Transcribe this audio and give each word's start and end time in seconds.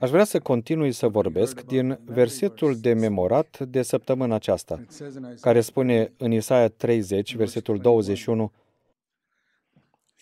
Aș 0.00 0.10
vrea 0.10 0.24
să 0.24 0.38
continui 0.40 0.92
să 0.92 1.08
vorbesc 1.08 1.62
din 1.62 2.00
versetul 2.04 2.76
de 2.76 2.92
memorat 2.92 3.58
de 3.58 3.82
săptămâna 3.82 4.34
aceasta, 4.34 4.78
it 4.82 4.90
says 4.90 5.14
in 5.14 5.20
Isaiah, 5.20 5.38
care 5.40 5.60
spune 5.60 6.12
în 6.16 6.32
Isaia 6.32 6.68
30, 6.68 7.36
versetul 7.36 7.78
21, 7.78 8.52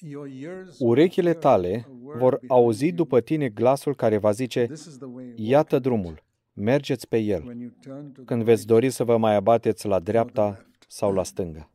your 0.01 0.29
ears 0.43 0.77
Urechile 0.79 1.35
tale 1.35 1.89
vor 2.19 2.41
auzi 2.49 2.93
după 2.93 3.21
tine 3.21 3.49
glasul 3.49 3.95
care 3.95 4.17
va 4.17 4.31
zice, 4.31 4.67
this 4.67 4.85
is 4.85 4.97
the 4.97 5.07
way 5.07 5.33
iată 5.37 5.79
drumul, 5.79 6.23
mergeți 6.53 7.09
pe 7.09 7.19
el, 7.19 7.43
when 7.47 7.61
you 7.61 7.71
turn 7.81 8.13
to 8.13 8.23
când 8.23 8.43
veți 8.43 8.67
dori 8.67 8.91
să 8.91 9.05
vă 9.05 9.17
mai 9.17 9.35
abateți 9.35 9.87
la 9.87 9.99
dreapta 9.99 10.67
sau 10.89 11.13
la 11.13 11.23
stânga. 11.23 11.71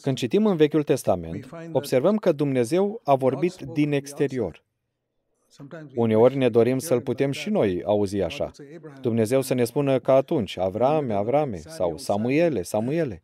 Când 0.00 0.16
citim 0.16 0.46
în 0.46 0.56
Vechiul 0.56 0.82
Testament, 0.82 1.48
observăm 1.72 2.16
că 2.16 2.32
Dumnezeu 2.32 3.00
a 3.04 3.14
vorbit 3.14 3.54
din 3.54 3.92
exterior. 3.92 4.62
sometimes 5.48 5.92
we 5.94 6.02
Uneori 6.02 6.36
ne 6.36 6.48
dorim 6.48 6.78
să-L 6.78 7.00
putem 7.00 7.30
și 7.30 7.50
noi 7.50 7.82
auzi 7.84 8.20
așa. 8.20 8.50
say 8.52 8.66
Abraham 8.76 9.00
Dumnezeu 9.00 9.40
să 9.40 9.54
ne 9.54 9.64
spună 9.64 9.98
ca 9.98 10.14
atunci, 10.14 10.58
Avrame, 10.58 11.14
Avrame, 11.14 11.56
sau 11.56 11.96
Samuele, 11.96 12.62
Samuele. 12.62 13.22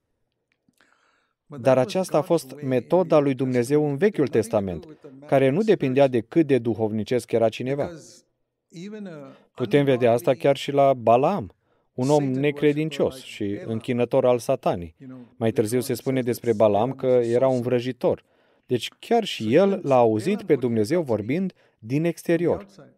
Dar 1.46 1.78
aceasta 1.78 2.18
a 2.18 2.22
fost 2.22 2.54
metoda 2.62 3.18
lui 3.18 3.34
Dumnezeu 3.34 3.88
în 3.88 3.96
Vechiul 3.96 4.28
Testament, 4.28 4.98
care 5.26 5.48
nu 5.48 5.62
depindea 5.62 6.06
de 6.06 6.20
cât 6.20 6.46
de 6.46 6.58
duhovnicesc 6.58 7.32
era 7.32 7.48
cineva. 7.48 7.84
because 7.84 8.22
even 8.70 9.06
a 9.06 9.36
Putem 9.54 9.84
vedea 9.84 10.12
asta 10.12 10.34
chiar 10.34 10.56
și 10.56 10.72
la 10.72 10.94
Balaam, 10.94 11.54
un 11.98 12.10
om 12.10 12.24
necredincios 12.24 13.22
și 13.22 13.60
închinător 13.66 14.26
al 14.26 14.38
satanii. 14.38 14.94
Mai 15.36 15.50
târziu 15.50 15.80
se 15.80 15.94
spune 15.94 16.22
despre 16.22 16.52
Balaam 16.52 16.92
că 16.92 17.06
era 17.06 17.48
un 17.48 17.60
vrăjitor. 17.60 18.24
Deci 18.66 18.90
chiar 18.98 19.24
și 19.24 19.54
el 19.54 19.80
l-a 19.82 19.96
auzit 19.96 20.42
pe 20.42 20.54
Dumnezeu 20.54 21.02
vorbind 21.02 21.52
din 21.78 22.04
exterior. 22.04 22.56
outside. 22.56 22.94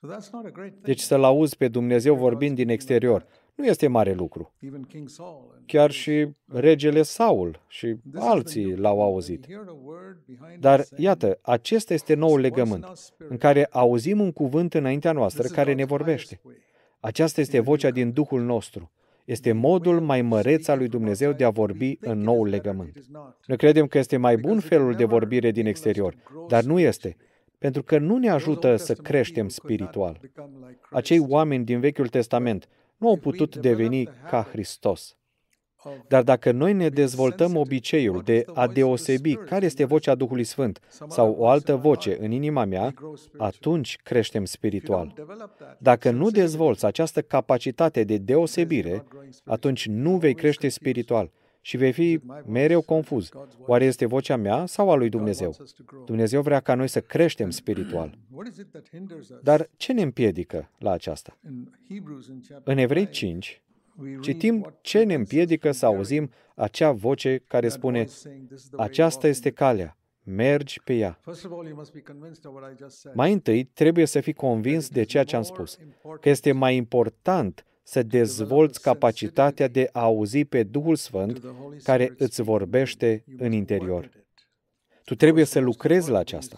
So 0.00 0.06
that's 0.06 0.30
not 0.32 0.44
a 0.44 0.50
great 0.50 0.70
thing. 0.70 0.84
Deci 0.84 1.00
să-L 1.00 1.24
auzi 1.24 1.56
pe 1.56 1.68
Dumnezeu 1.68 2.14
vorbind 2.14 2.54
din 2.54 2.68
exterior 2.68 3.26
nu 3.56 3.64
este 3.64 3.86
mare 3.86 4.12
lucru. 4.12 4.52
Even 4.58 4.82
King 4.82 5.08
Saul 5.08 5.52
and 5.56 5.66
Chiar 5.66 5.90
și 5.90 6.28
regele 6.46 7.02
Saul 7.02 7.60
și 7.68 7.96
alții 8.14 8.76
l-au 8.76 9.02
auzit. 9.02 9.46
hear 9.46 9.64
a 9.68 9.76
word 9.84 10.18
behind 10.26 10.60
Dar 10.60 10.78
us 10.78 10.86
saying, 10.86 11.04
iată, 11.04 11.38
acesta 11.42 11.94
este 11.94 12.14
noul 12.14 12.40
legământ, 12.40 12.86
în 13.28 13.36
care 13.36 13.64
auzim 13.70 14.20
un 14.20 14.32
cuvânt 14.32 14.74
înaintea 14.74 15.12
noastră 15.12 15.48
care 15.48 15.72
ne 15.72 15.84
vorbește. 15.84 16.40
Aceasta 17.00 17.40
este 17.40 17.60
vocea 17.60 17.90
din 17.90 18.12
Duhul 18.12 18.42
nostru. 18.42 18.90
Este 19.24 19.52
modul 19.52 20.00
mai 20.00 20.22
măreț 20.22 20.68
al 20.68 20.78
lui 20.78 20.88
Dumnezeu 20.88 21.32
de 21.32 21.44
a 21.44 21.50
vorbi 21.50 21.98
în 22.00 22.18
noul 22.18 22.48
legământ. 22.48 22.98
Noi 23.46 23.56
credem 23.56 23.86
că 23.86 23.98
este 23.98 24.16
mai 24.16 24.36
bun 24.36 24.60
felul 24.60 24.94
de 24.94 25.04
vorbire 25.04 25.50
din 25.50 25.66
exterior, 25.66 26.14
dar 26.48 26.62
nu 26.62 26.78
este, 26.78 27.16
pentru 27.58 27.82
că 27.82 27.98
nu 27.98 28.16
ne 28.16 28.28
ajută 28.28 28.76
să 28.76 28.94
creștem 28.94 29.48
spiritual. 29.48 30.20
Acei 30.90 31.18
oameni 31.18 31.64
din 31.64 31.80
Vechiul 31.80 32.08
Testament 32.08 32.68
nu 32.96 33.08
au 33.08 33.16
putut 33.16 33.56
deveni 33.56 34.08
ca 34.28 34.48
Hristos. 34.50 35.16
Dar 36.08 36.22
dacă 36.22 36.52
noi 36.52 36.72
ne 36.72 36.88
dezvoltăm 36.88 37.56
obiceiul 37.56 38.22
de 38.24 38.44
a 38.54 38.66
deosebi 38.66 39.34
care 39.34 39.64
este 39.64 39.84
vocea 39.84 40.14
Duhului 40.14 40.44
Sfânt 40.44 40.80
sau 41.08 41.34
o 41.38 41.48
altă 41.48 41.76
voce 41.76 42.16
în 42.20 42.30
inima 42.30 42.64
mea, 42.64 42.94
atunci 43.36 43.98
creștem 44.02 44.44
spiritual. 44.44 45.14
Dacă 45.78 46.10
nu 46.10 46.30
dezvolți 46.30 46.84
această 46.84 47.22
capacitate 47.22 48.04
de 48.04 48.16
deosebire, 48.16 49.04
atunci 49.44 49.86
nu 49.86 50.16
vei 50.16 50.34
crește 50.34 50.68
spiritual 50.68 51.30
și 51.66 51.76
vei 51.76 51.92
fi 51.92 52.20
mereu 52.46 52.80
confuz. 52.80 53.28
Oare 53.66 53.84
este 53.84 54.06
vocea 54.06 54.36
mea 54.36 54.66
sau 54.66 54.90
a 54.90 54.94
lui 54.94 55.08
Dumnezeu? 55.08 55.56
Dumnezeu 56.04 56.42
vrea 56.42 56.60
ca 56.60 56.74
noi 56.74 56.88
să 56.88 57.00
creștem 57.00 57.50
spiritual. 57.50 58.18
What 58.30 58.46
is 58.46 58.56
it 58.56 58.70
that 58.70 58.88
hinders 58.90 59.28
us? 59.28 59.36
Dar 59.42 59.68
ce 59.76 59.92
ne 59.92 60.02
împiedică 60.02 60.70
la 60.78 60.90
aceasta? 60.90 61.36
In 61.48 61.70
Hebrews 61.88 62.26
in 62.26 62.40
chapter 62.48 62.72
În 62.72 62.78
Evrei 62.78 63.08
5, 63.08 63.12
5 63.12 63.46
we 63.46 63.52
read 63.52 63.65
citim 64.20 64.60
what 64.60 64.78
ce 64.80 65.02
ne 65.02 65.14
împiedică 65.14 65.72
să 65.72 65.86
auzim 65.86 66.30
acea 66.54 66.92
voce 66.92 67.42
care 67.46 67.68
spune, 67.68 68.04
saying 68.06 68.46
this 68.46 68.60
is 68.60 68.68
the 68.68 68.76
way 68.76 68.86
aceasta 68.86 69.28
este 69.28 69.50
calea, 69.50 69.98
mergi 70.22 70.80
pe 70.84 70.94
ea. 70.94 71.18
First 71.22 71.44
of 71.44 71.52
all, 71.52 71.66
you 71.66 71.76
must 71.76 71.92
be 71.92 72.00
convinced 72.00 72.44
of 72.46 72.54
what 72.54 72.72
I 72.72 72.74
just 72.82 72.98
said. 72.98 73.14
Mai 73.14 73.32
întâi, 73.32 73.64
trebuie 73.64 74.04
să 74.04 74.20
fii 74.20 74.32
convins 74.32 74.88
de 74.88 75.02
ceea 75.04 75.24
ce 75.24 75.36
am 75.36 75.42
spus, 75.42 75.78
că 76.20 76.28
este 76.28 76.52
mai 76.52 76.76
important 76.76 77.66
să 77.82 78.02
dezvolți 78.02 78.80
capacitatea 78.80 79.68
de 79.68 79.88
a 79.92 80.00
auzi 80.00 80.44
pe 80.44 80.62
Duhul 80.62 80.96
Sfânt 80.96 81.42
care 81.82 82.14
îți 82.18 82.42
vorbește 82.42 83.24
în 83.38 83.52
interior. 83.52 84.10
Tu 85.06 85.14
trebuie 85.14 85.44
să 85.44 85.58
lucrezi 85.58 86.10
la 86.10 86.18
aceasta. 86.18 86.56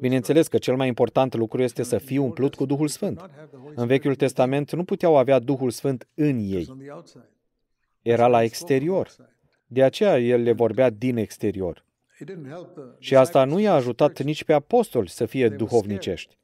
Bineînțeles 0.00 0.48
că 0.48 0.58
cel 0.58 0.76
mai 0.76 0.86
important 0.86 1.34
lucru 1.34 1.62
este 1.62 1.82
să 1.82 1.98
fii 1.98 2.18
umplut 2.18 2.54
cu 2.54 2.66
Duhul 2.66 2.88
Sfânt. 2.88 3.30
În 3.74 3.86
Vechiul 3.86 4.14
Testament 4.14 4.72
nu 4.72 4.84
puteau 4.84 5.16
avea 5.16 5.38
Duhul 5.38 5.70
Sfânt 5.70 6.08
în 6.14 6.38
ei. 6.38 6.66
on 6.70 6.78
the 6.78 6.90
outside. 6.92 7.28
Era 8.02 8.26
la 8.26 8.42
exterior. 8.42 9.10
De 9.66 9.82
aceea 9.82 10.18
el 10.18 10.42
le 10.42 10.52
vorbea 10.52 10.90
din 10.90 11.16
exterior. 11.16 11.84
It 12.20 12.30
didn't 12.30 12.48
help 12.48 12.74
the 12.74 12.82
Și 12.98 13.16
asta 13.16 13.44
nu 13.44 13.60
i-a 13.60 13.74
ajutat 13.74 14.22
nici 14.22 14.44
pe 14.44 14.52
apostoli 14.52 15.08
să 15.08 15.26
fie 15.26 15.48
duhovnicești. 15.48 16.38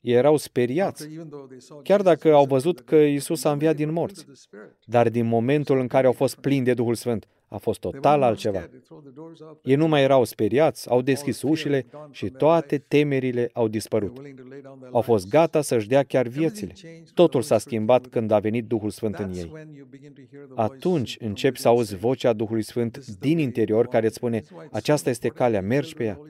Ei 0.00 0.14
erau 0.14 0.36
speriați, 0.36 1.04
even 1.12 1.28
though 1.28 1.48
they 1.48 1.60
saw 1.60 1.80
chiar 1.82 2.02
dacă 2.02 2.34
au 2.34 2.44
văzut 2.44 2.80
că 2.80 2.96
Isus 2.96 3.44
a 3.44 3.52
înviat 3.52 3.76
din 3.76 3.92
morți. 3.92 4.24
the 4.24 4.34
Spirit. 4.34 4.76
Dar 4.84 5.08
din 5.08 5.26
momentul 5.26 5.78
în 5.78 5.86
care 5.86 6.06
au 6.06 6.12
fost 6.12 6.36
plini 6.36 6.64
de 6.64 6.74
Duhul 6.74 6.94
Sfânt, 6.94 7.26
a 7.48 7.56
fost 7.56 7.80
total 7.80 8.22
altceva. 8.22 8.58
They 8.58 8.80
throw 8.84 9.00
the 9.00 9.10
doors 9.14 9.40
up. 9.40 9.58
Ei 9.62 9.74
nu 9.74 9.88
mai 9.88 10.02
erau 10.02 10.24
speriați, 10.24 10.90
au 10.90 11.00
deschis 11.00 11.42
ușile 11.42 11.86
și 12.10 12.28
toate 12.28 12.78
temerile 12.78 13.50
au 13.52 13.68
dispărut. 13.68 14.18
willing 14.18 14.40
to 14.40 14.46
lay 14.48 14.60
down 14.62 14.78
their 14.78 14.92
Au 14.94 15.00
fost 15.00 15.28
gata 15.28 15.60
să-și 15.60 15.88
dea 15.88 16.02
chiar 16.02 16.26
viețile. 16.26 16.72
Totul 17.14 17.42
s-a 17.42 17.58
schimbat 17.58 18.06
când 18.06 18.30
a 18.30 18.38
venit 18.38 18.66
Duhul 18.66 18.90
Sfânt 18.90 19.18
în 19.18 19.32
ei. 19.32 19.50
when 19.52 19.68
you 19.76 19.86
begin 19.90 20.12
to 20.12 20.20
hear 20.30 20.44
the 20.44 20.54
voice 20.54 20.72
Atunci 20.72 21.16
începi 21.20 21.58
să 21.60 21.68
auzi 21.68 21.96
vocea 21.96 22.32
Duhului 22.32 22.62
Sfânt 22.62 23.06
din 23.06 23.38
interior 23.38 23.86
care 23.86 24.06
îți 24.06 24.14
spune, 24.14 24.42
aceasta 24.70 25.10
este 25.10 25.28
calea, 25.28 25.60
mergi 25.60 25.94
pe 25.94 26.04
ea. 26.04 26.20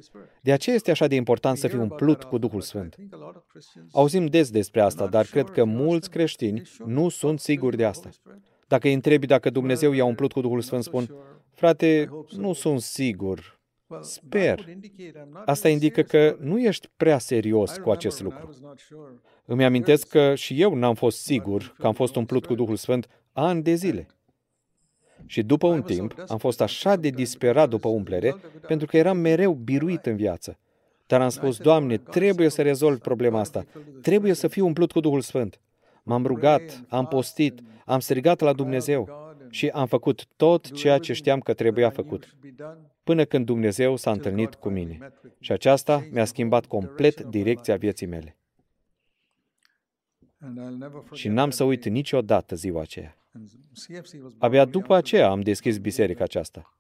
De 0.41 0.53
aceea 0.53 0.77
este 0.77 0.91
așa 0.91 1.07
de 1.07 1.15
important 1.15 1.57
să 1.57 1.69
fii 1.69 1.79
umplut 1.79 2.23
cu 2.23 2.39
Duhul 2.39 2.61
Sfânt. 2.61 2.93
I 2.93 2.97
think 2.97 3.15
a 3.15 3.17
lot 3.17 3.37
of 3.37 3.43
Christians 3.47 3.95
Auzim 3.95 4.27
des 4.27 4.51
despre 4.51 4.81
asta, 4.81 5.07
dar 5.07 5.27
cred 5.27 5.51
că 5.51 5.65
mulți 5.65 6.11
creștini 6.11 6.63
nu 6.85 7.09
sunt 7.09 7.41
siguri 7.41 7.77
de 7.77 7.85
asta. 7.85 8.09
Dacă 8.67 8.87
îi 8.87 8.95
întrebi 8.95 9.27
dacă 9.27 9.51
Dumnezeu 9.51 9.93
i-a 9.93 10.05
umplut 10.05 10.33
cu 10.33 10.41
Duhul 10.41 10.61
Sfânt, 10.61 10.83
spun, 10.83 11.15
frate, 11.53 12.11
nu 12.37 12.53
sunt 12.53 12.81
sigur. 12.81 13.61
Sper. 14.01 14.65
Asta 15.45 15.69
indică 15.69 16.03
că 16.03 16.37
nu 16.41 16.61
ești 16.61 16.89
prea 16.97 17.19
serios 17.19 17.77
cu 17.77 17.91
acest 17.91 18.21
lucru. 18.21 18.51
Îmi 19.45 19.65
amintesc 19.65 20.09
că 20.09 20.35
și 20.35 20.61
eu 20.61 20.75
n-am 20.75 20.95
fost 20.95 21.19
sigur 21.23 21.75
că 21.79 21.87
am 21.87 21.93
fost 21.93 22.17
umplut 22.17 22.47
cu 22.47 22.55
Duhul 22.55 22.77
Sfânt 22.77 23.09
ani 23.33 23.63
de 23.63 23.75
zile. 23.75 24.07
Și 25.27 25.43
după 25.43 25.67
un 25.67 25.83
timp 25.83 26.25
am 26.27 26.39
fost 26.39 26.61
așa 26.61 26.97
de 26.97 27.09
disperat 27.09 27.69
după 27.69 27.89
umplere, 27.89 28.37
pentru 28.67 28.87
că 28.87 28.97
eram 28.97 29.19
mereu 29.19 29.53
biruit 29.53 30.07
în 30.07 30.17
viață. 30.17 30.59
Dar 31.07 31.21
am 31.21 31.29
spus, 31.29 31.59
Doamne, 31.59 31.97
trebuie 31.97 32.49
să 32.49 32.63
rezolv 32.63 32.99
problema 32.99 33.41
asta. 33.41 33.67
Trebuie 34.03 34.33
să 34.33 34.49
fiu 34.49 34.67
umplut 34.67 34.93
cu 34.93 35.01
Duhul 35.01 35.21
Sfânt. 35.21 35.61
M-am 36.09 36.27
rugat, 36.27 36.85
am 36.89 37.07
postit, 37.07 37.61
am 37.85 38.01
strigat 38.01 38.41
la 38.41 38.53
Dumnezeu 38.53 39.09
și 39.51 39.69
am 39.69 39.87
făcut 39.87 40.27
tot 40.37 40.71
ceea 40.71 40.99
ce 40.99 41.13
știam 41.13 41.41
că 41.41 41.55
trebuia 41.55 41.91
făcut, 41.91 42.37
până 43.03 43.25
când 43.25 43.47
Dumnezeu 43.47 43.97
s-a 43.97 44.11
întâlnit 44.11 44.55
cu 44.55 44.69
mine. 44.69 45.13
Și 45.41 45.53
aceasta 45.53 46.07
mi-a 46.11 46.25
schimbat 46.25 46.67
complet 46.67 47.21
direcția 47.21 47.77
vieții 47.77 48.07
mele. 48.07 48.37
Și 51.13 51.29
n-am 51.29 51.51
să 51.51 51.65
uit 51.65 51.85
niciodată 51.85 52.55
ziua 52.55 52.81
aceea. 52.81 53.17
Abia 54.39 54.65
după 54.65 54.95
aceea 54.95 55.29
am 55.29 55.41
deschis 55.41 55.79
biserica 55.79 56.25
aceasta. 56.25 56.75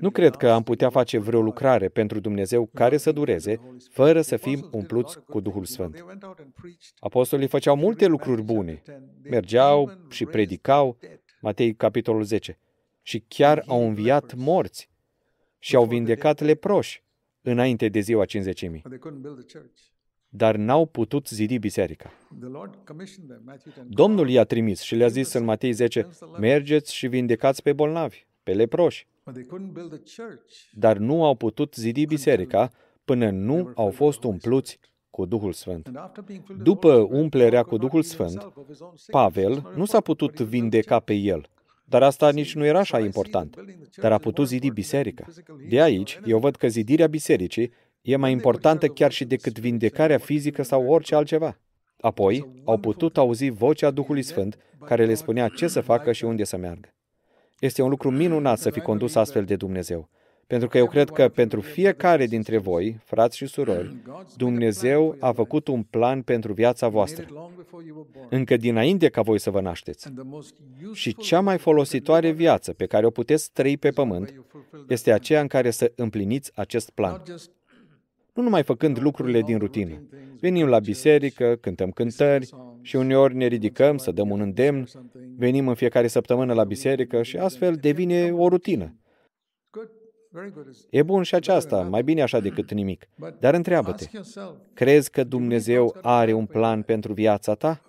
Nu 0.00 0.10
cred 0.10 0.36
că 0.36 0.50
am 0.50 0.62
putea 0.62 0.90
face 0.90 1.18
vreo 1.18 1.42
lucrare 1.42 1.88
pentru 1.88 2.20
Dumnezeu 2.20 2.70
care 2.74 2.96
să 2.96 3.12
dureze, 3.12 3.60
fără 3.90 4.20
să 4.20 4.36
fim 4.36 4.68
umpluți 4.72 5.20
cu 5.20 5.40
Duhul 5.40 5.64
Sfânt. 5.64 6.04
Apostolii 6.98 7.48
făceau 7.48 7.76
multe 7.76 8.06
lucruri 8.06 8.42
bune. 8.42 8.82
Mergeau 9.22 9.92
și 10.10 10.24
predicau, 10.24 10.98
Matei 11.40 11.74
capitolul 11.74 12.22
10, 12.22 12.58
și 13.02 13.24
chiar 13.28 13.62
au 13.66 13.86
înviat 13.86 14.34
morți 14.34 14.90
și 15.58 15.76
au 15.76 15.84
vindecat 15.84 16.40
leproși 16.40 17.02
înainte 17.42 17.88
de 17.88 18.00
ziua 18.00 18.24
cinzecimii. 18.24 18.82
Dar 20.28 20.56
n-au 20.56 20.86
putut 20.86 21.28
zidi 21.28 21.58
biserica. 21.58 22.12
Domnul 23.88 24.28
i-a 24.28 24.44
trimis 24.44 24.80
și 24.80 24.94
le-a 24.94 25.08
zis 25.08 25.32
în 25.32 25.44
Matei 25.44 25.72
10, 25.72 26.08
mergeți 26.38 26.94
și 26.94 27.06
vindecați 27.06 27.62
pe 27.62 27.72
bolnavi, 27.72 28.26
pe 28.42 28.52
leproși. 28.52 29.06
Dar 30.72 30.96
nu 30.96 31.24
au 31.24 31.34
putut 31.34 31.74
zidi 31.74 32.06
biserica 32.06 32.70
până 33.04 33.30
nu 33.30 33.72
au 33.74 33.90
fost 33.90 34.24
umpluți 34.24 34.78
cu 35.10 35.24
Duhul 35.24 35.52
Sfânt. 35.52 35.90
După 36.62 36.92
umplerea 37.10 37.62
cu 37.62 37.76
Duhul 37.76 38.02
Sfânt, 38.02 38.52
Pavel 39.10 39.72
nu 39.76 39.84
s-a 39.84 40.00
putut 40.00 40.40
vindeca 40.40 41.00
pe 41.00 41.14
el, 41.14 41.48
dar 41.84 42.02
asta 42.02 42.30
nici 42.30 42.54
nu 42.54 42.64
era 42.64 42.78
așa 42.78 43.00
important, 43.00 43.56
dar 43.96 44.12
a 44.12 44.18
putut 44.18 44.46
zidi 44.46 44.70
biserica. 44.70 45.26
De 45.68 45.82
aici, 45.82 46.20
eu 46.26 46.38
văd 46.38 46.56
că 46.56 46.68
zidirea 46.68 47.06
bisericii 47.06 47.72
e 48.02 48.16
mai 48.16 48.32
importantă 48.32 48.86
chiar 48.88 49.12
și 49.12 49.24
decât 49.24 49.58
vindecarea 49.58 50.18
fizică 50.18 50.62
sau 50.62 50.86
orice 50.86 51.14
altceva. 51.14 51.58
Apoi 52.00 52.62
au 52.64 52.78
putut 52.78 53.16
auzi 53.16 53.48
vocea 53.48 53.90
Duhului 53.90 54.22
Sfânt 54.22 54.58
care 54.84 55.04
le 55.04 55.14
spunea 55.14 55.48
ce 55.48 55.66
să 55.66 55.80
facă 55.80 56.12
și 56.12 56.24
unde 56.24 56.44
să 56.44 56.56
meargă. 56.56 56.93
Este 57.64 57.82
un 57.82 57.88
lucru 57.88 58.10
minunat 58.10 58.58
să 58.58 58.70
fi 58.70 58.80
condus 58.80 59.14
astfel 59.14 59.44
de 59.44 59.56
Dumnezeu. 59.56 60.08
Pentru 60.46 60.68
că 60.68 60.78
eu 60.78 60.86
cred 60.86 61.10
că 61.10 61.28
pentru 61.28 61.60
fiecare 61.60 62.26
dintre 62.26 62.58
voi, 62.58 62.98
frați 63.04 63.36
și 63.36 63.46
surori, 63.46 63.96
Dumnezeu 64.36 65.16
a 65.20 65.32
făcut 65.32 65.68
un 65.68 65.82
plan 65.82 66.22
pentru 66.22 66.52
viața 66.52 66.88
voastră, 66.88 67.26
încă 68.28 68.56
dinainte 68.56 69.08
ca 69.08 69.22
voi 69.22 69.38
să 69.38 69.50
vă 69.50 69.60
nașteți. 69.60 70.12
Și 70.92 71.14
cea 71.14 71.40
mai 71.40 71.58
folositoare 71.58 72.30
viață 72.30 72.72
pe 72.72 72.86
care 72.86 73.06
o 73.06 73.10
puteți 73.10 73.52
trăi 73.52 73.76
pe 73.76 73.90
pământ 73.90 74.44
este 74.88 75.12
aceea 75.12 75.40
în 75.40 75.46
care 75.46 75.70
să 75.70 75.92
împliniți 75.96 76.50
acest 76.54 76.90
plan. 76.90 77.22
Nu 78.34 78.42
numai 78.42 78.62
făcând 78.62 79.00
lucrurile 79.00 79.40
din 79.40 79.58
rutină. 79.58 80.02
Venim 80.40 80.66
la 80.66 80.78
biserică, 80.78 81.56
cântăm 81.60 81.90
cântări 81.90 82.48
și 82.82 82.96
uneori 82.96 83.36
ne 83.36 83.46
ridicăm 83.46 83.96
să 83.96 84.10
dăm 84.10 84.30
un 84.30 84.40
îndemn, 84.40 84.86
venim 85.36 85.68
în 85.68 85.74
fiecare 85.74 86.06
săptămână 86.06 86.52
la 86.52 86.64
biserică 86.64 87.22
și 87.22 87.36
astfel 87.36 87.74
devine 87.74 88.32
o 88.32 88.48
rutină. 88.48 88.96
E 90.90 91.02
bun 91.02 91.22
și 91.22 91.34
aceasta, 91.34 91.82
mai 91.82 92.02
bine 92.02 92.22
așa 92.22 92.40
decât 92.40 92.72
nimic. 92.72 93.08
Dar 93.40 93.54
întreabă-te, 93.54 94.06
crezi 94.74 95.10
că 95.10 95.24
Dumnezeu 95.24 95.96
are 96.02 96.32
un 96.32 96.46
plan 96.46 96.82
pentru 96.82 97.12
viața 97.12 97.54
ta? 97.54 97.80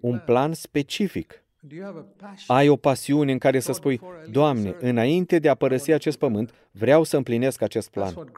Un 0.00 0.22
plan 0.24 0.52
specific. 0.52 1.44
Ai 2.46 2.68
o 2.68 2.76
pasiune 2.76 3.32
în 3.32 3.38
care 3.38 3.58
să 3.58 3.72
spui, 3.72 4.00
Doamne, 4.30 4.76
înainte 4.80 5.38
de 5.38 5.48
a 5.48 5.54
părăsi 5.54 5.92
acest 5.92 6.18
pământ, 6.18 6.54
vreau 6.70 7.02
să 7.02 7.16
împlinesc 7.16 7.62
acest 7.62 7.90
plan. 7.90 8.32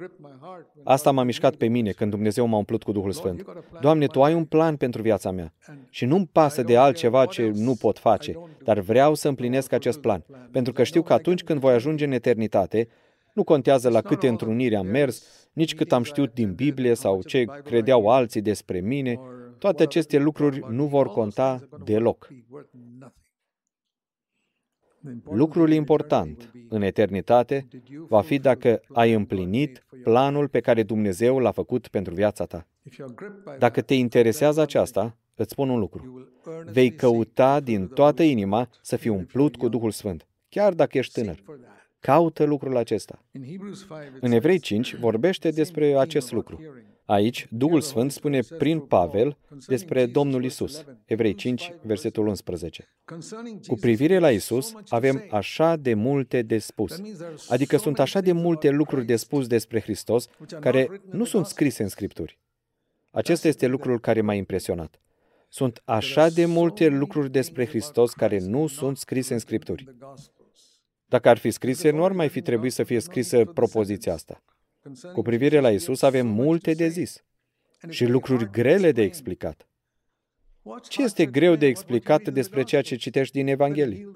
Asta 0.84 1.10
m-a 1.10 1.22
mișcat 1.22 1.54
pe 1.54 1.66
mine 1.66 1.90
când 1.90 2.10
Dumnezeu 2.10 2.46
m-a 2.46 2.56
umplut 2.56 2.82
cu 2.82 2.92
Duhul 2.92 3.12
Sfânt. 3.12 3.44
Doamne, 3.80 4.06
Tu 4.06 4.22
ai 4.22 4.34
un 4.34 4.44
plan 4.44 4.76
pentru 4.76 5.02
viața 5.02 5.30
mea 5.30 5.54
și 5.90 6.04
nu-mi 6.04 6.28
pasă 6.32 6.62
de 6.62 6.76
altceva 6.76 7.26
ce 7.26 7.50
nu 7.54 7.74
pot 7.74 7.98
face, 7.98 8.38
dar 8.64 8.78
vreau 8.78 9.14
să 9.14 9.28
împlinesc 9.28 9.72
acest 9.72 10.00
plan, 10.00 10.24
pentru 10.50 10.72
că 10.72 10.82
știu 10.82 11.02
că 11.02 11.12
atunci 11.12 11.42
când 11.42 11.60
voi 11.60 11.74
ajunge 11.74 12.04
în 12.04 12.12
eternitate, 12.12 12.88
nu 13.32 13.44
contează 13.44 13.88
la 13.88 14.00
câte 14.00 14.28
întruniri 14.28 14.76
am 14.76 14.86
mers, 14.86 15.22
nici 15.52 15.74
cât 15.74 15.92
am 15.92 16.02
știut 16.02 16.34
din 16.34 16.52
Biblie 16.54 16.94
sau 16.94 17.22
ce 17.22 17.44
credeau 17.64 18.08
alții 18.08 18.40
despre 18.40 18.80
mine, 18.80 19.20
toate 19.58 19.82
aceste 19.82 20.18
lucruri 20.18 20.64
nu 20.70 20.86
vor 20.86 21.08
conta 21.08 21.68
deloc. 21.84 22.28
Lucrul 25.30 25.72
important 25.72 26.52
în 26.68 26.82
eternitate 26.82 27.68
va 28.08 28.20
fi 28.20 28.38
dacă 28.38 28.80
ai 28.92 29.12
împlinit 29.12 29.86
planul 30.02 30.48
pe 30.48 30.60
care 30.60 30.82
Dumnezeu 30.82 31.38
l-a 31.38 31.50
făcut 31.50 31.88
pentru 31.88 32.14
viața 32.14 32.44
ta. 32.44 32.66
Dacă 33.58 33.80
te 33.80 33.94
interesează 33.94 34.60
aceasta, 34.60 35.16
îți 35.34 35.50
spun 35.50 35.68
un 35.68 35.78
lucru. 35.78 36.30
Vei 36.64 36.94
căuta 36.94 37.60
din 37.60 37.86
toată 37.86 38.22
inima 38.22 38.68
să 38.82 38.96
fii 38.96 39.10
umplut 39.10 39.56
cu 39.56 39.68
Duhul 39.68 39.90
Sfânt, 39.90 40.26
chiar 40.48 40.74
dacă 40.74 40.98
ești 40.98 41.20
tânăr. 41.20 41.42
Caută 42.00 42.44
lucrul 42.44 42.76
acesta. 42.76 43.24
În 44.20 44.32
Evrei 44.32 44.58
5 44.58 44.94
vorbește 44.94 45.50
despre 45.50 45.96
acest 45.96 46.32
lucru. 46.32 46.60
Aici, 47.10 47.46
Duhul 47.50 47.80
Sfânt 47.80 48.12
spune 48.12 48.40
prin 48.58 48.80
Pavel 48.80 49.36
despre 49.66 50.06
Domnul 50.06 50.44
Isus. 50.44 50.84
Evrei 51.04 51.34
5, 51.34 51.72
versetul 51.82 52.26
11. 52.26 52.94
Cu 53.66 53.74
privire 53.74 54.18
la 54.18 54.30
Isus, 54.30 54.74
avem 54.88 55.26
așa 55.30 55.76
de 55.76 55.94
multe 55.94 56.42
de 56.42 56.58
spus. 56.58 57.00
Adică 57.48 57.76
sunt 57.76 57.98
așa 57.98 58.20
de 58.20 58.32
multe 58.32 58.70
lucruri 58.70 59.04
de 59.04 59.16
spus 59.16 59.46
despre 59.46 59.80
Hristos 59.80 60.28
care 60.60 61.02
nu 61.10 61.24
sunt 61.24 61.46
scrise 61.46 61.82
în 61.82 61.88
Scripturi. 61.88 62.38
Acesta 63.10 63.48
este 63.48 63.66
lucrul 63.66 64.00
care 64.00 64.20
m-a 64.20 64.34
impresionat. 64.34 65.00
Sunt 65.48 65.82
așa 65.84 66.28
de 66.28 66.44
multe 66.44 66.88
lucruri 66.88 67.30
despre 67.30 67.66
Hristos 67.66 68.12
care 68.12 68.38
nu 68.38 68.66
sunt 68.66 68.96
scrise 68.96 69.32
în 69.32 69.38
Scripturi. 69.38 69.84
Dacă 71.06 71.28
ar 71.28 71.38
fi 71.38 71.50
scrise, 71.50 71.90
nu 71.90 72.04
ar 72.04 72.12
mai 72.12 72.28
fi 72.28 72.42
trebuit 72.42 72.72
să 72.72 72.82
fie 72.82 73.00
scrisă 73.00 73.44
propoziția 73.44 74.12
asta. 74.12 74.42
Cu 75.12 75.22
privire 75.22 75.60
la 75.60 75.70
Isus 75.70 76.02
avem 76.02 76.26
multe 76.26 76.72
de 76.72 76.88
zis 76.88 77.24
și 77.88 78.06
lucruri 78.06 78.50
grele 78.50 78.92
de 78.92 79.02
explicat. 79.02 79.68
Ce 80.88 81.02
este 81.02 81.26
greu 81.26 81.54
de 81.54 81.66
explicat 81.66 82.28
despre 82.28 82.62
ceea 82.62 82.82
ce 82.82 82.96
citești 82.96 83.32
din 83.32 83.46
Evanghelie? 83.46 84.10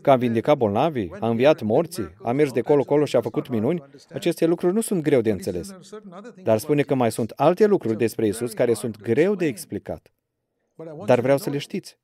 Că 0.00 0.10
a 0.10 0.16
vindecat 0.16 0.56
bolnavii, 0.56 1.12
a 1.20 1.28
înviat 1.28 1.62
morții, 1.62 2.14
a 2.22 2.32
mers 2.32 2.52
de 2.52 2.60
colo-colo 2.60 3.04
și 3.04 3.16
a 3.16 3.20
făcut 3.20 3.48
minuni, 3.48 3.82
aceste 4.12 4.46
lucruri 4.46 4.74
nu 4.74 4.80
sunt 4.80 5.02
greu 5.02 5.20
de 5.20 5.30
înțeles. 5.30 5.74
Dar 6.42 6.58
spune 6.58 6.82
că 6.82 6.94
mai 6.94 7.12
sunt 7.12 7.30
alte 7.30 7.66
lucruri 7.66 7.96
despre 7.96 8.26
Isus 8.26 8.52
care 8.52 8.74
sunt 8.74 9.00
greu 9.00 9.34
de 9.34 9.46
explicat. 9.46 10.12
Dar 11.06 11.20
vreau 11.20 11.38
să 11.38 11.50
le 11.50 11.58
știți. 11.58 11.98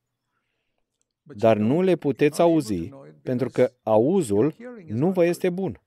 Dar 1.23 1.57
nu 1.57 1.83
le 1.83 1.97
puteți 1.97 2.41
auzi 2.41 2.89
pentru 3.23 3.49
că 3.49 3.73
auzul 3.83 4.55
nu 4.87 5.11
vă 5.11 5.25
este 5.25 5.51
bun. 5.51 5.81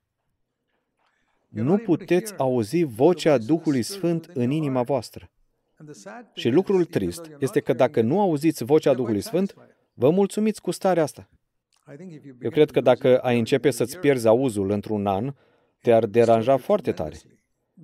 Nu 1.53 1.77
puteți 1.77 2.38
auzi 2.38 2.83
vocea 2.83 3.38
Duhului 3.38 3.81
Sfânt 3.81 4.25
în 4.33 4.51
inima 4.51 4.81
voastră. 4.81 5.31
Și 6.33 6.50
lucrul 6.50 6.85
trist 6.85 7.31
este 7.39 7.59
că 7.59 7.73
dacă 7.73 8.01
nu 8.01 8.19
auziți 8.19 8.63
vocea 8.63 8.94
Duhului 8.94 9.21
Sfânt, 9.21 9.55
vă 9.94 10.09
mulțumiți 10.09 10.61
cu 10.61 10.71
starea 10.71 11.03
asta. 11.03 11.29
Eu 12.41 12.50
cred 12.50 12.71
că 12.71 12.81
dacă 12.81 13.19
ai 13.19 13.39
începe 13.39 13.71
să-ți 13.71 14.00
pierzi 14.00 14.27
auzul 14.27 14.69
într-un 14.69 15.07
an, 15.07 15.33
te-ar 15.81 16.05
deranja 16.05 16.57
foarte 16.57 16.91
tare. 16.91 17.17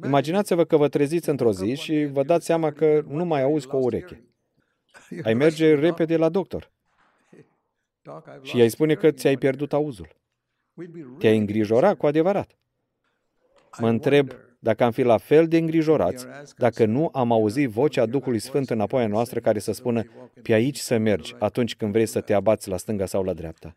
Imaginați-vă 0.04 0.64
că 0.64 0.78
vă 0.78 0.88
treziți 0.88 1.30
într-o 1.30 1.52
zi 1.52 1.76
și 1.76 2.06
vă 2.06 2.24
dați 2.24 2.46
seama 2.46 2.72
că 2.72 3.04
nu 3.08 3.26
mai 3.26 3.42
auzi 3.42 3.68
cu 3.68 3.76
o 3.76 3.80
ureche. 3.80 4.24
Ai 5.24 5.34
merge 5.34 5.76
repede 5.76 6.18
la 6.18 6.30
doctor 6.30 6.72
și 8.42 8.58
i-ai 8.58 8.70
spune 8.70 8.96
că 8.96 9.12
ți-ai 9.12 9.38
pierdut 9.38 9.74
auzul. 9.74 10.08
Te-ai 11.18 11.38
îngrijora 11.38 11.96
cu 11.96 12.06
adevărat. 12.06 12.58
Mă 13.80 13.90
întreb 13.90 14.32
dacă 14.60 14.84
am 14.84 14.92
fi 14.92 15.02
la 15.02 15.18
fel 15.18 15.48
de 15.48 15.58
îngrijorați 15.58 16.26
dacă 16.58 16.86
nu 16.86 17.10
am 17.14 17.32
auzit 17.32 17.70
vocea 17.70 18.06
Duhului 18.06 18.40
Sfânt 18.40 18.70
înapoi 18.70 19.04
a 19.04 19.08
noastră 19.08 19.40
care 19.40 19.60
să 19.60 19.72
spună 19.72 20.04
pe 20.42 20.54
aici 20.54 20.78
să 20.78 20.98
mergi 20.98 21.36
atunci 21.40 21.76
când 21.76 21.92
vrei 21.92 22.06
să 22.06 22.22
te 22.22 22.34
abați 22.34 22.70
la 22.70 22.78
stânga 22.78 23.06
sau 23.06 23.24
la 23.24 23.34
dreapta. 23.34 23.76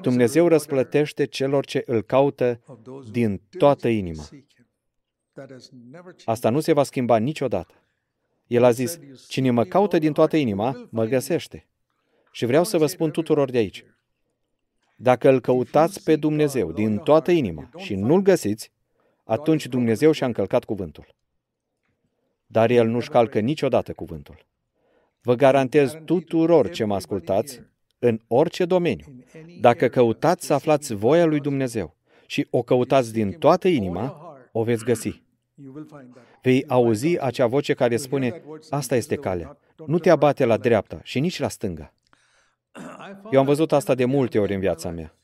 Dumnezeu 0.00 0.48
răsplătește 0.48 1.24
celor 1.24 1.64
ce 1.64 1.82
îl 1.86 2.02
caută 2.02 2.60
din 3.10 3.40
toată 3.58 3.88
inima. 3.88 4.24
Asta 6.24 6.50
nu 6.50 6.60
se 6.60 6.72
va 6.72 6.82
schimba 6.82 7.16
niciodată. 7.16 7.74
El 8.46 8.64
a 8.64 8.70
zis, 8.70 9.00
cine 9.28 9.50
mă 9.50 9.64
caută 9.64 9.98
din 9.98 10.12
toată 10.12 10.36
inima, 10.36 10.88
mă 10.90 11.04
găsește. 11.04 11.66
Și 12.32 12.46
vreau 12.46 12.64
să 12.64 12.78
vă 12.78 12.86
spun 12.86 13.10
tuturor 13.10 13.50
de 13.50 13.58
aici. 13.58 13.84
Dacă 14.96 15.28
îl 15.28 15.40
căutați 15.40 16.02
pe 16.02 16.16
Dumnezeu 16.16 16.72
din 16.72 16.96
toată 16.96 17.30
inima 17.30 17.70
și 17.76 17.94
nu-l 17.94 18.20
găsiți, 18.20 18.72
atunci 19.24 19.66
Dumnezeu 19.66 20.12
și-a 20.12 20.26
încălcat 20.26 20.64
cuvântul. 20.64 21.14
Dar 22.46 22.70
El 22.70 22.88
nu-și 22.88 23.08
calcă 23.08 23.38
niciodată 23.38 23.92
cuvântul. 23.92 24.46
Vă 25.20 25.34
garantez 25.34 25.96
tuturor 26.04 26.70
ce 26.70 26.84
mă 26.84 26.94
ascultați, 26.94 27.60
în 27.98 28.20
orice 28.26 28.64
domeniu, 28.64 29.06
dacă 29.60 29.88
căutați 29.88 30.46
să 30.46 30.52
aflați 30.52 30.94
voia 30.94 31.24
lui 31.24 31.40
Dumnezeu 31.40 31.96
și 32.26 32.46
o 32.50 32.62
căutați 32.62 33.12
din 33.12 33.32
toată 33.32 33.68
inima, 33.68 34.36
o 34.52 34.62
veți 34.62 34.84
găsi. 34.84 35.22
Vei 36.42 36.64
auzi 36.66 37.18
acea 37.18 37.46
voce 37.46 37.74
care 37.74 37.96
spune, 37.96 38.42
asta 38.70 38.96
este 38.96 39.16
calea, 39.16 39.58
nu 39.86 39.98
te 39.98 40.10
abate 40.10 40.44
la 40.44 40.56
dreapta 40.56 41.00
și 41.02 41.20
nici 41.20 41.38
la 41.38 41.48
stânga. 41.48 41.94
Eu 43.32 43.40
am 43.40 43.46
văzut 43.46 43.72
asta 43.72 43.94
de 43.94 44.04
multe 44.04 44.38
ori 44.38 44.54
în 44.54 44.60
viața 44.60 44.90
mea. 44.90 45.14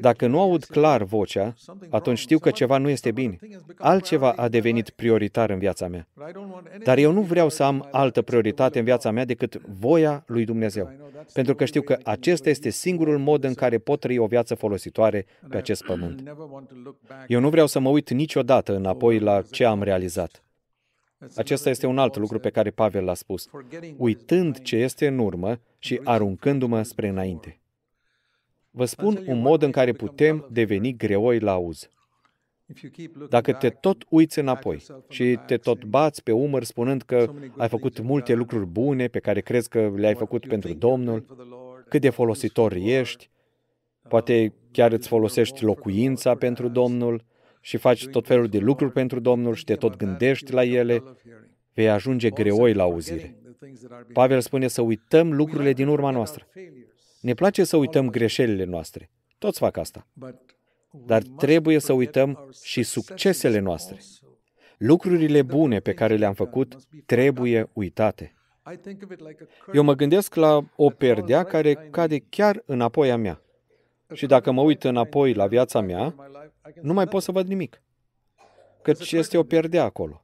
Dacă 0.00 0.26
nu 0.26 0.40
aud 0.40 0.64
clar 0.64 1.02
vocea, 1.02 1.54
atunci 1.90 2.18
știu 2.18 2.38
că 2.38 2.50
ceva 2.50 2.78
nu 2.78 2.88
este 2.88 3.10
bine. 3.10 3.38
Altceva 3.76 4.32
a 4.32 4.48
devenit 4.48 4.90
prioritar 4.90 5.50
în 5.50 5.58
viața 5.58 5.88
mea. 5.88 6.08
Dar 6.82 6.98
eu 6.98 7.12
nu 7.12 7.20
vreau 7.20 7.48
să 7.48 7.62
am 7.62 7.88
altă 7.90 8.22
prioritate 8.22 8.78
în 8.78 8.84
viața 8.84 9.10
mea 9.10 9.24
decât 9.24 9.60
voia 9.66 10.24
lui 10.26 10.44
Dumnezeu. 10.44 10.90
Pentru 11.32 11.54
că 11.54 11.64
știu 11.64 11.82
că 11.82 11.98
acesta 12.04 12.48
este 12.48 12.70
singurul 12.70 13.18
mod 13.18 13.44
în 13.44 13.54
care 13.54 13.78
pot 13.78 14.00
trăi 14.00 14.18
o 14.18 14.26
viață 14.26 14.54
folositoare 14.54 15.26
pe 15.48 15.56
acest 15.56 15.84
pământ. 15.84 16.22
Eu 17.26 17.40
nu 17.40 17.48
vreau 17.48 17.66
să 17.66 17.78
mă 17.78 17.88
uit 17.88 18.10
niciodată 18.10 18.76
înapoi 18.76 19.18
la 19.18 19.42
ce 19.50 19.64
am 19.64 19.82
realizat. 19.82 20.42
Acesta 21.36 21.70
este 21.70 21.86
un 21.86 21.98
alt 21.98 22.16
lucru 22.16 22.38
pe 22.38 22.50
care 22.50 22.70
Pavel 22.70 23.04
l-a 23.04 23.14
spus, 23.14 23.48
uitând 23.96 24.60
ce 24.60 24.76
este 24.76 25.06
în 25.06 25.18
urmă 25.18 25.60
și 25.78 26.00
aruncându-mă 26.04 26.82
spre 26.82 27.08
înainte. 27.08 27.60
Vă 28.70 28.84
spun 28.84 29.24
un 29.26 29.40
mod 29.40 29.62
în 29.62 29.70
care 29.70 29.92
putem 29.92 30.48
deveni 30.50 30.96
greoi 30.96 31.38
la 31.38 31.52
auz. 31.52 31.88
Dacă 33.28 33.52
te 33.52 33.68
tot 33.68 34.04
uiți 34.08 34.38
înapoi 34.38 34.84
și 35.08 35.38
te 35.46 35.56
tot 35.56 35.84
bați 35.84 36.22
pe 36.22 36.32
umăr 36.32 36.64
spunând 36.64 37.02
că 37.02 37.32
ai 37.56 37.68
făcut 37.68 38.00
multe 38.00 38.34
lucruri 38.34 38.66
bune 38.66 39.06
pe 39.06 39.18
care 39.18 39.40
crezi 39.40 39.68
că 39.68 39.92
le-ai 39.96 40.14
făcut 40.14 40.46
pentru 40.46 40.72
Domnul, 40.72 41.26
cât 41.88 42.00
de 42.00 42.10
folositor 42.10 42.72
ești, 42.72 43.30
poate 44.08 44.52
chiar 44.70 44.92
îți 44.92 45.08
folosești 45.08 45.64
locuința 45.64 46.34
pentru 46.34 46.68
Domnul, 46.68 47.24
și 47.64 47.76
faci 47.76 48.06
tot 48.06 48.26
felul 48.26 48.48
de 48.48 48.58
lucruri 48.58 48.92
pentru 48.92 49.20
Domnul 49.20 49.54
și 49.54 49.64
te 49.64 49.74
tot 49.74 49.96
gândești 49.96 50.52
la 50.52 50.64
ele, 50.64 51.02
vei 51.74 51.90
ajunge 51.90 52.30
greoi 52.30 52.72
la 52.74 52.82
auzire. 52.82 53.36
Pavel 54.12 54.40
spune 54.40 54.68
să 54.68 54.82
uităm 54.82 55.32
lucrurile 55.32 55.72
din 55.72 55.88
urma 55.88 56.10
noastră. 56.10 56.46
Ne 57.20 57.34
place 57.34 57.64
să 57.64 57.76
uităm 57.76 58.10
greșelile 58.10 58.64
noastre. 58.64 59.10
Toți 59.38 59.58
fac 59.58 59.76
asta. 59.76 60.06
Dar 61.06 61.22
trebuie 61.22 61.78
să 61.78 61.92
uităm 61.92 62.48
și 62.62 62.82
succesele 62.82 63.58
noastre. 63.58 63.98
Lucrurile 64.78 65.42
bune 65.42 65.80
pe 65.80 65.92
care 65.92 66.16
le-am 66.16 66.34
făcut 66.34 66.76
trebuie 67.06 67.70
uitate. 67.72 68.34
Eu 69.72 69.82
mă 69.82 69.94
gândesc 69.94 70.34
la 70.34 70.64
o 70.76 70.90
perdea 70.90 71.44
care 71.44 71.74
cade 71.90 72.18
chiar 72.18 72.62
înapoi 72.66 73.10
a 73.10 73.16
mea. 73.16 73.41
Și 74.12 74.26
dacă 74.26 74.52
mă 74.52 74.60
uit 74.60 74.84
înapoi 74.84 75.32
la 75.34 75.46
viața 75.46 75.80
mea, 75.80 76.14
nu 76.80 76.92
mai 76.92 77.06
pot 77.06 77.22
să 77.22 77.32
văd 77.32 77.46
nimic. 77.46 77.82
Căci 78.82 79.12
este 79.12 79.38
o 79.38 79.42
perdea 79.42 79.84
acolo. 79.84 80.22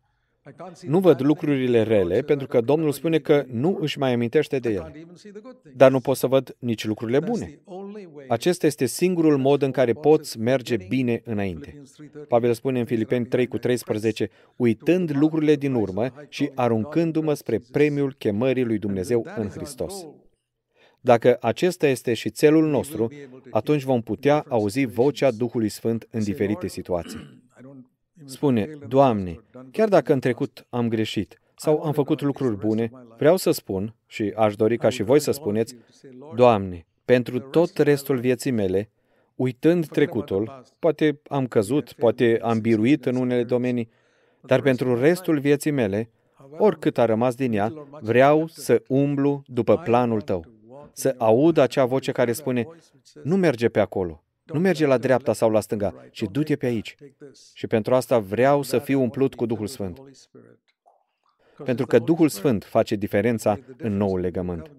Nu 0.82 0.98
văd 0.98 1.20
lucrurile 1.20 1.82
rele, 1.82 2.20
pentru 2.20 2.46
că 2.46 2.60
Domnul 2.60 2.92
spune 2.92 3.18
că 3.18 3.44
nu 3.50 3.78
își 3.80 3.98
mai 3.98 4.12
amintește 4.12 4.58
de 4.58 4.68
ele. 4.68 5.06
Dar 5.76 5.90
nu 5.90 6.00
pot 6.00 6.16
să 6.16 6.26
văd 6.26 6.56
nici 6.58 6.84
lucrurile 6.84 7.20
bune. 7.20 7.60
Acesta 8.28 8.66
este 8.66 8.86
singurul 8.86 9.36
mod 9.36 9.62
în 9.62 9.70
care 9.70 9.92
poți 9.92 10.38
merge 10.38 10.76
bine 10.76 11.22
înainte. 11.24 11.82
Pavel 12.28 12.52
spune 12.52 12.78
în 12.78 12.84
Filipeni 12.84 13.26
3 13.26 13.46
cu 13.46 13.58
13, 13.58 14.30
uitând 14.56 15.16
lucrurile 15.16 15.54
din 15.54 15.74
urmă 15.74 16.12
și 16.28 16.50
aruncându-mă 16.54 17.34
spre 17.34 17.60
premiul 17.72 18.14
chemării 18.18 18.64
lui 18.64 18.78
Dumnezeu 18.78 19.26
în 19.36 19.48
Hristos. 19.48 20.06
Dacă 21.08 21.36
acesta 21.40 21.86
este 21.86 22.14
și 22.14 22.30
țelul 22.30 22.68
nostru, 22.68 23.12
atunci 23.50 23.82
vom 23.82 24.00
putea 24.00 24.44
auzi 24.48 24.84
vocea 24.84 25.30
Duhului 25.30 25.68
Sfânt 25.68 26.08
în 26.10 26.22
diferite 26.22 26.66
situații. 26.66 27.42
Spune, 28.24 28.78
Doamne, 28.88 29.40
chiar 29.72 29.88
dacă 29.88 30.12
în 30.12 30.20
trecut 30.20 30.66
am 30.70 30.88
greșit 30.88 31.40
sau 31.56 31.82
am 31.82 31.92
făcut 31.92 32.20
lucruri 32.20 32.56
bune, 32.56 32.90
vreau 33.18 33.36
să 33.36 33.50
spun, 33.50 33.94
și 34.06 34.32
aș 34.36 34.56
dori 34.56 34.76
ca 34.76 34.88
și 34.88 35.02
voi 35.02 35.20
să 35.20 35.30
spuneți, 35.30 35.76
Doamne, 36.34 36.86
pentru 37.04 37.38
tot 37.38 37.76
restul 37.76 38.18
vieții 38.18 38.50
mele, 38.50 38.90
uitând 39.34 39.86
trecutul, 39.86 40.62
poate 40.78 41.20
am 41.28 41.46
căzut, 41.46 41.92
poate 41.92 42.38
am 42.42 42.60
biruit 42.60 43.06
în 43.06 43.16
unele 43.16 43.44
domenii, 43.44 43.90
dar 44.40 44.60
pentru 44.60 45.00
restul 45.00 45.38
vieții 45.38 45.70
mele, 45.70 46.10
oricât 46.58 46.98
a 46.98 47.04
rămas 47.04 47.34
din 47.34 47.52
ea, 47.52 47.72
vreau 48.00 48.46
să 48.46 48.82
umblu 48.88 49.42
după 49.46 49.76
planul 49.76 50.20
Tău, 50.20 50.56
să 50.98 51.14
aud 51.18 51.56
acea 51.56 51.84
voce 51.84 52.12
care 52.12 52.32
spune, 52.32 52.66
nu 53.22 53.36
merge 53.36 53.68
pe 53.68 53.80
acolo, 53.80 54.22
nu 54.44 54.60
merge 54.60 54.86
la 54.86 54.98
dreapta 54.98 55.32
sau 55.32 55.50
la 55.50 55.60
stânga, 55.60 55.94
ci 56.10 56.22
du-te 56.30 56.56
pe 56.56 56.66
aici. 56.66 56.96
Și 57.54 57.66
pentru 57.66 57.94
asta 57.94 58.18
vreau 58.18 58.62
să 58.62 58.78
fiu 58.78 59.00
umplut 59.00 59.34
cu 59.34 59.46
Duhul 59.46 59.66
Sfânt. 59.66 60.00
Pentru 61.64 61.86
că 61.86 61.98
Duhul 61.98 62.28
Sfânt 62.28 62.64
face 62.64 62.94
diferența 62.94 63.58
în 63.76 63.96
noul 63.96 64.20
legământ. 64.20 64.70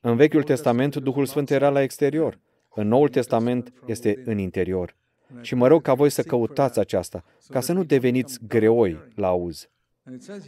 În 0.00 0.16
Vechiul 0.16 0.42
Testament, 0.42 0.96
Duhul 0.96 1.26
Sfânt 1.26 1.50
era 1.50 1.68
la 1.68 1.82
exterior. 1.82 2.38
În 2.74 2.88
Noul 2.88 3.08
Testament 3.08 3.72
este 3.86 4.22
în 4.24 4.38
interior. 4.38 4.96
Și 5.40 5.54
mă 5.54 5.66
rog 5.66 5.82
ca 5.82 5.94
voi 5.94 6.10
să 6.10 6.22
căutați 6.22 6.78
aceasta, 6.78 7.24
ca 7.48 7.60
să 7.60 7.72
nu 7.72 7.84
deveniți 7.84 8.38
greoi 8.48 8.98
la 9.14 9.26
auz. 9.26 9.68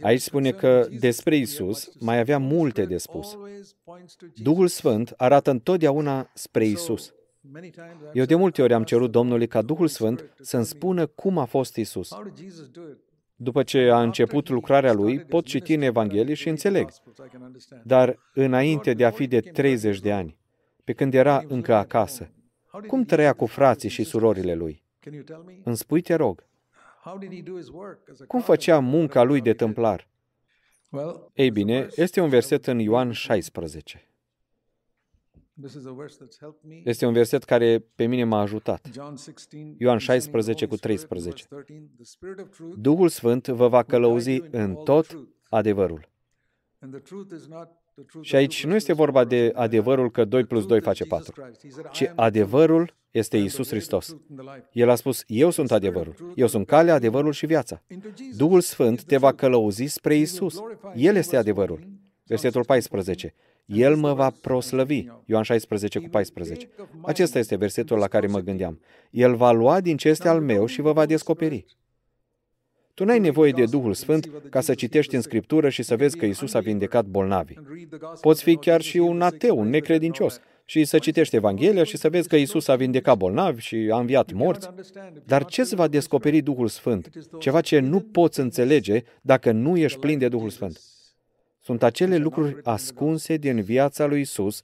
Aici 0.01 0.21
spune 0.21 0.51
că 0.51 0.87
despre 0.99 1.35
Isus 1.35 1.91
mai 1.99 2.19
avea 2.19 2.37
multe 2.37 2.85
de 2.85 2.97
spus. 2.97 3.37
Duhul 4.35 4.67
Sfânt 4.67 5.13
arată 5.17 5.51
întotdeauna 5.51 6.31
spre 6.33 6.65
Isus. 6.65 7.13
Eu 8.13 8.25
de 8.25 8.35
multe 8.35 8.61
ori 8.61 8.73
am 8.73 8.83
cerut 8.83 9.11
Domnului 9.11 9.47
ca 9.47 9.61
Duhul 9.61 9.87
Sfânt 9.87 10.29
să-mi 10.39 10.65
spună 10.65 11.05
cum 11.05 11.37
a 11.37 11.45
fost 11.45 11.75
Isus. 11.75 12.09
După 13.35 13.63
ce 13.63 13.89
a 13.89 14.01
început 14.01 14.49
lucrarea 14.49 14.93
lui, 14.93 15.19
pot 15.19 15.45
citi 15.45 15.73
în 15.73 15.81
Evanghelie 15.81 16.33
și 16.33 16.49
înțeleg. 16.49 16.89
Dar 17.83 18.19
înainte 18.33 18.93
de 18.93 19.05
a 19.05 19.11
fi 19.11 19.27
de 19.27 19.39
30 19.39 19.99
de 19.99 20.11
ani, 20.11 20.37
pe 20.83 20.93
când 20.93 21.13
era 21.13 21.43
încă 21.47 21.73
acasă, 21.73 22.29
cum 22.87 23.03
trăia 23.03 23.33
cu 23.33 23.45
frații 23.45 23.89
și 23.89 24.03
surorile 24.03 24.53
lui? 24.53 24.83
Îmi 25.63 25.77
spui, 25.77 26.01
te 26.01 26.13
rog, 26.13 26.47
cum 28.27 28.41
făcea 28.41 28.79
munca 28.79 29.23
lui 29.23 29.41
de 29.41 29.53
tâmplar? 29.53 30.07
Ei 31.33 31.51
bine, 31.51 31.87
este 31.95 32.21
un 32.21 32.29
verset 32.29 32.67
în 32.67 32.79
Ioan 32.79 33.11
16. 33.11 34.09
Este 36.83 37.05
un 37.05 37.13
verset 37.13 37.43
care 37.43 37.79
pe 37.95 38.05
mine 38.05 38.23
m-a 38.23 38.39
ajutat. 38.39 38.89
Ioan 39.77 39.97
16 39.97 40.67
cu 40.67 40.75
13. 40.75 41.47
Duhul 42.77 43.09
Sfânt 43.09 43.47
vă 43.47 43.67
va 43.67 43.83
călăuzi 43.83 44.41
în 44.51 44.75
tot 44.75 45.27
adevărul. 45.49 46.09
Și 48.21 48.35
aici 48.35 48.65
nu 48.65 48.75
este 48.75 48.93
vorba 48.93 49.23
de 49.23 49.51
adevărul 49.55 50.11
că 50.11 50.25
2 50.25 50.43
plus 50.43 50.65
2 50.65 50.81
face 50.81 51.03
4, 51.03 51.33
ci 51.91 52.11
adevărul 52.15 52.95
este 53.11 53.37
Isus 53.37 53.69
Hristos. 53.69 54.17
El 54.71 54.89
a 54.89 54.95
spus, 54.95 55.23
eu 55.27 55.49
sunt 55.49 55.71
adevărul, 55.71 56.33
eu 56.35 56.47
sunt 56.47 56.67
calea, 56.67 56.93
adevărul 56.93 57.31
și 57.31 57.45
viața. 57.45 57.81
Duhul 58.35 58.61
Sfânt 58.61 59.03
te 59.03 59.17
va 59.17 59.33
călăuzi 59.33 59.85
spre 59.85 60.15
Isus. 60.15 60.61
El 60.95 61.15
este 61.15 61.37
adevărul. 61.37 61.87
Versetul 62.23 62.65
14. 62.65 63.33
El 63.65 63.95
mă 63.95 64.13
va 64.13 64.29
proslăvi. 64.41 65.05
Ioan 65.25 65.43
16 65.43 65.99
cu 65.99 66.09
14. 66.09 66.69
Acesta 67.01 67.39
este 67.39 67.55
versetul 67.55 67.97
la 67.97 68.07
care 68.07 68.27
mă 68.27 68.39
gândeam. 68.39 68.79
El 69.09 69.35
va 69.35 69.51
lua 69.51 69.81
din 69.81 69.97
ce 69.97 70.09
este 70.09 70.27
al 70.27 70.41
meu 70.41 70.65
și 70.65 70.81
vă 70.81 70.91
va 70.91 71.05
descoperi. 71.05 71.65
Tu 72.95 73.03
n-ai 73.03 73.19
nevoie 73.19 73.51
de 73.51 73.65
Duhul 73.65 73.93
Sfânt 73.93 74.29
ca 74.49 74.61
să 74.61 74.73
citești 74.73 75.15
în 75.15 75.21
Scriptură 75.21 75.69
și 75.69 75.83
să 75.83 75.95
vezi 75.95 76.17
că 76.17 76.25
Isus 76.25 76.53
a 76.53 76.59
vindecat 76.59 77.05
bolnavi. 77.05 77.53
Poți 78.21 78.43
fi 78.43 78.55
chiar 78.55 78.81
și 78.81 78.97
un 78.97 79.21
ateu, 79.21 79.59
un 79.59 79.69
necredincios, 79.69 80.39
și 80.65 80.85
să 80.85 80.99
citești 80.99 81.35
Evanghelia 81.35 81.83
și 81.83 81.97
să 81.97 82.09
vezi 82.09 82.27
că 82.27 82.35
Isus 82.35 82.67
a 82.67 82.75
vindecat 82.75 83.17
bolnavi 83.17 83.61
și 83.61 83.89
a 83.91 83.99
înviat 83.99 84.31
morți. 84.31 84.69
Dar 85.25 85.45
ce 85.45 85.61
îți 85.61 85.75
va 85.75 85.87
descoperi 85.87 86.41
Duhul 86.41 86.67
Sfânt? 86.67 87.09
Ceva 87.39 87.61
ce 87.61 87.79
nu 87.79 87.99
poți 87.99 88.39
înțelege 88.39 89.01
dacă 89.21 89.51
nu 89.51 89.77
ești 89.77 89.99
plin 89.99 90.17
de 90.17 90.27
Duhul 90.27 90.49
Sfânt. 90.49 90.81
Sunt 91.59 91.83
acele 91.83 92.17
lucruri 92.17 92.57
ascunse 92.63 93.37
din 93.37 93.61
viața 93.61 94.05
lui 94.05 94.21
Isus 94.21 94.61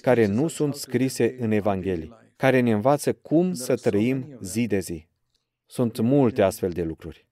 care 0.00 0.26
nu 0.26 0.48
sunt 0.48 0.74
scrise 0.74 1.36
în 1.38 1.50
Evanghelii, 1.50 2.12
care 2.36 2.60
ne 2.60 2.72
învață 2.72 3.12
cum 3.12 3.52
să 3.52 3.74
trăim 3.74 4.38
zi 4.40 4.66
de 4.66 4.78
zi. 4.78 5.06
Sunt 5.66 6.00
multe 6.00 6.42
astfel 6.42 6.70
de 6.70 6.82
lucruri. 6.82 7.26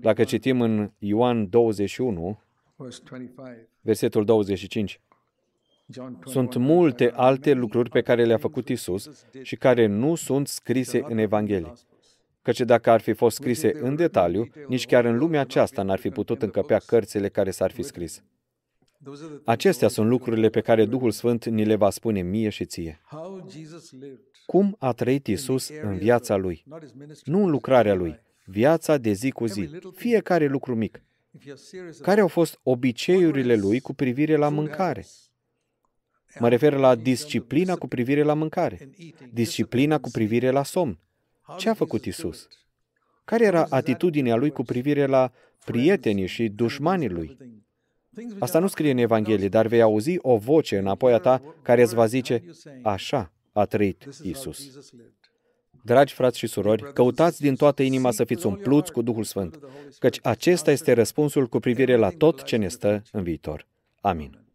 Dacă 0.00 0.24
citim 0.24 0.60
în 0.60 0.90
Ioan 0.98 1.48
21, 1.50 2.38
versetul 3.80 4.24
25, 4.24 5.00
sunt 6.24 6.54
multe 6.54 7.10
alte 7.14 7.52
lucruri 7.52 7.90
pe 7.90 8.00
care 8.00 8.24
le-a 8.24 8.38
făcut 8.38 8.68
Isus 8.68 9.26
și 9.42 9.56
care 9.56 9.86
nu 9.86 10.14
sunt 10.14 10.48
scrise 10.48 11.04
în 11.08 11.18
Evanghelie. 11.18 11.72
Căci 12.42 12.60
dacă 12.60 12.90
ar 12.90 13.00
fi 13.00 13.12
fost 13.12 13.36
scrise 13.36 13.78
în 13.80 13.96
detaliu, 13.96 14.48
nici 14.68 14.86
chiar 14.86 15.04
în 15.04 15.18
lumea 15.18 15.40
aceasta 15.40 15.82
n-ar 15.82 15.98
fi 15.98 16.08
putut 16.08 16.42
încăpea 16.42 16.78
cărțile 16.78 17.28
care 17.28 17.50
s-ar 17.50 17.70
fi 17.70 17.82
scris. 17.82 18.22
Acestea 19.44 19.88
sunt 19.88 20.08
lucrurile 20.08 20.48
pe 20.48 20.60
care 20.60 20.84
Duhul 20.84 21.10
Sfânt 21.10 21.44
ni 21.44 21.64
le 21.64 21.74
va 21.74 21.90
spune 21.90 22.22
mie 22.22 22.48
și 22.48 22.64
ție. 22.64 23.00
Cum 24.46 24.76
a 24.78 24.92
trăit 24.92 25.26
Isus 25.26 25.70
în 25.82 25.96
viața 25.96 26.36
Lui? 26.36 26.64
Nu 27.24 27.42
în 27.42 27.50
lucrarea 27.50 27.94
Lui, 27.94 28.20
viața 28.46 28.96
de 28.96 29.12
zi 29.12 29.30
cu 29.30 29.46
zi, 29.46 29.70
fiecare 29.94 30.46
lucru 30.46 30.74
mic. 30.74 31.02
Care 32.02 32.20
au 32.20 32.28
fost 32.28 32.58
obiceiurile 32.62 33.54
Lui 33.54 33.80
cu 33.80 33.94
privire 33.94 34.36
la 34.36 34.48
mâncare? 34.48 35.06
Mă 36.38 36.48
refer 36.48 36.72
la 36.72 36.94
disciplina 36.94 37.76
cu 37.76 37.86
privire 37.86 38.22
la 38.22 38.34
mâncare, 38.34 38.88
disciplina 39.32 39.98
cu 39.98 40.10
privire 40.10 40.50
la 40.50 40.62
somn. 40.62 40.98
Ce 41.58 41.68
a 41.68 41.74
făcut 41.74 42.04
Isus? 42.04 42.48
Care 43.24 43.44
era 43.44 43.66
atitudinea 43.70 44.36
lui 44.36 44.50
cu 44.50 44.62
privire 44.62 45.06
la 45.06 45.32
prietenii 45.64 46.26
și 46.26 46.48
dușmanii 46.48 47.08
lui? 47.08 47.36
Asta 48.38 48.58
nu 48.58 48.66
scrie 48.66 48.90
în 48.90 48.98
Evanghelie, 48.98 49.48
dar 49.48 49.66
vei 49.66 49.80
auzi 49.80 50.16
o 50.18 50.36
voce 50.36 50.78
înapoi 50.78 51.12
a 51.12 51.18
ta 51.18 51.42
care 51.62 51.82
îți 51.82 51.94
va 51.94 52.06
zice, 52.06 52.44
așa 52.82 53.32
a 53.52 53.64
trăit 53.64 54.08
Isus. 54.22 54.70
Dragi 55.86 56.14
frați 56.14 56.38
și 56.38 56.46
surori, 56.46 56.92
căutați 56.92 57.40
din 57.40 57.54
toată 57.54 57.82
inima 57.82 58.10
să 58.10 58.24
fiți 58.24 58.46
umpluți 58.46 58.92
cu 58.92 59.02
Duhul 59.02 59.24
Sfânt, 59.24 59.58
căci 59.98 60.18
acesta 60.22 60.70
este 60.70 60.92
răspunsul 60.92 61.46
cu 61.46 61.58
privire 61.58 61.96
la 61.96 62.10
tot 62.10 62.42
ce 62.42 62.56
ne 62.56 62.68
stă 62.68 63.02
în 63.12 63.22
viitor. 63.22 63.66
Amin. 64.00 64.45